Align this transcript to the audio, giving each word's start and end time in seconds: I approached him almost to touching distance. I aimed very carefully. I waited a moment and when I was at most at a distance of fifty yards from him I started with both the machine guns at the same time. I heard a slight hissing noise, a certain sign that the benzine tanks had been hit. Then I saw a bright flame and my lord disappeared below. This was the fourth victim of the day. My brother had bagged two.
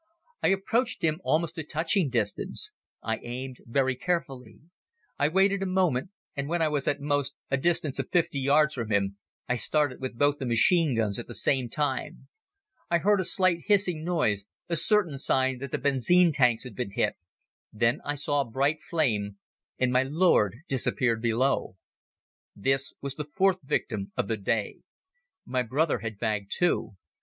I 0.41 0.47
approached 0.47 1.03
him 1.03 1.21
almost 1.23 1.53
to 1.53 1.63
touching 1.63 2.09
distance. 2.09 2.71
I 3.03 3.17
aimed 3.17 3.57
very 3.67 3.95
carefully. 3.95 4.61
I 5.19 5.27
waited 5.29 5.61
a 5.61 5.67
moment 5.67 6.09
and 6.35 6.49
when 6.49 6.59
I 6.59 6.69
was 6.69 6.87
at 6.87 6.99
most 7.01 7.35
at 7.51 7.59
a 7.59 7.61
distance 7.61 7.99
of 7.99 8.09
fifty 8.09 8.39
yards 8.39 8.73
from 8.73 8.89
him 8.91 9.19
I 9.47 9.57
started 9.57 10.01
with 10.01 10.17
both 10.17 10.39
the 10.39 10.47
machine 10.47 10.95
guns 10.95 11.19
at 11.19 11.27
the 11.27 11.35
same 11.35 11.69
time. 11.69 12.29
I 12.89 12.97
heard 12.97 13.21
a 13.21 13.23
slight 13.23 13.65
hissing 13.67 14.03
noise, 14.03 14.45
a 14.67 14.75
certain 14.75 15.19
sign 15.19 15.59
that 15.59 15.69
the 15.69 15.77
benzine 15.77 16.31
tanks 16.33 16.63
had 16.63 16.73
been 16.73 16.93
hit. 16.93 17.17
Then 17.71 18.01
I 18.03 18.15
saw 18.15 18.41
a 18.41 18.49
bright 18.49 18.81
flame 18.81 19.37
and 19.77 19.93
my 19.93 20.01
lord 20.01 20.55
disappeared 20.67 21.21
below. 21.21 21.75
This 22.55 22.95
was 23.01 23.13
the 23.13 23.25
fourth 23.31 23.61
victim 23.61 24.13
of 24.17 24.27
the 24.27 24.37
day. 24.37 24.79
My 25.45 25.61
brother 25.61 25.99
had 25.99 26.17
bagged 26.17 26.51
two. 26.51 26.95